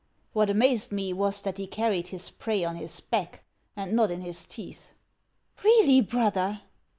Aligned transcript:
What 0.33 0.49
amazed 0.49 0.91
me, 0.91 1.13
was 1.13 1.43
that 1.43 1.59
he 1.59 1.67
carried 1.67 2.07
his 2.07 2.31
prey 2.31 2.63
on 2.63 2.75
his 2.75 2.99
back, 2.99 3.43
and 3.75 3.93
not 3.93 4.09
in 4.09 4.21
his 4.21 4.45
teeth."" 4.45 4.87
Really, 5.63 6.01
brother 6.01 6.63